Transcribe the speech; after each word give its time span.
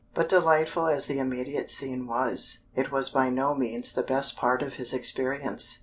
But 0.15 0.29
delightful 0.29 0.87
as 0.87 1.05
the 1.05 1.19
immediate 1.19 1.69
scene 1.69 2.07
was, 2.07 2.57
it 2.73 2.91
was 2.91 3.11
by 3.11 3.29
no 3.29 3.53
means 3.53 3.91
the 3.93 4.01
best 4.01 4.35
part 4.35 4.63
of 4.63 4.73
his 4.73 4.93
experience. 4.93 5.77